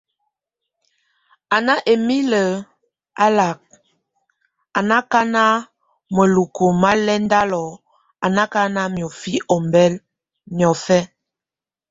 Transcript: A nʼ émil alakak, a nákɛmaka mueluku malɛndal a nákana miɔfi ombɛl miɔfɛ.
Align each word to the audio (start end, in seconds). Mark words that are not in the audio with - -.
A 1.55 1.57
nʼ 1.65 1.75
émil 1.91 2.31
alakak, 3.25 3.61
a 4.77 4.79
nákɛmaka 4.89 5.45
mueluku 6.15 6.65
malɛndal 6.81 7.51
a 8.25 8.27
nákana 8.35 8.81
miɔfi 8.95 9.33
ombɛl 9.55 9.93
miɔfɛ. 10.55 10.99